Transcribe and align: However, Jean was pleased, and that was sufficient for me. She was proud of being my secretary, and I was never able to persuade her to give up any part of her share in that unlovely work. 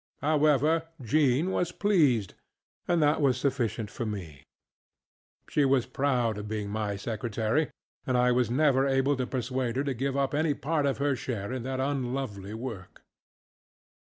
However, 0.23 0.87
Jean 1.03 1.51
was 1.51 1.71
pleased, 1.71 2.33
and 2.87 3.03
that 3.03 3.21
was 3.21 3.37
sufficient 3.37 3.91
for 3.91 4.03
me. 4.03 4.41
She 5.47 5.63
was 5.63 5.85
proud 5.85 6.39
of 6.39 6.47
being 6.47 6.71
my 6.71 6.95
secretary, 6.95 7.69
and 8.07 8.17
I 8.17 8.31
was 8.31 8.49
never 8.49 8.87
able 8.87 9.15
to 9.15 9.27
persuade 9.27 9.75
her 9.75 9.83
to 9.83 9.93
give 9.93 10.17
up 10.17 10.33
any 10.33 10.55
part 10.55 10.87
of 10.87 10.97
her 10.97 11.15
share 11.15 11.53
in 11.53 11.61
that 11.69 11.79
unlovely 11.79 12.55
work. 12.55 13.03